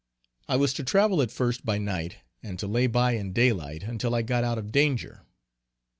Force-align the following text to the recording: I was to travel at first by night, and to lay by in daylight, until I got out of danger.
I 0.49 0.55
was 0.55 0.73
to 0.73 0.83
travel 0.83 1.21
at 1.21 1.29
first 1.29 1.63
by 1.63 1.77
night, 1.77 2.15
and 2.41 2.57
to 2.57 2.65
lay 2.65 2.87
by 2.87 3.11
in 3.11 3.33
daylight, 3.33 3.83
until 3.83 4.15
I 4.15 4.23
got 4.23 4.43
out 4.43 4.57
of 4.57 4.71
danger. 4.71 5.27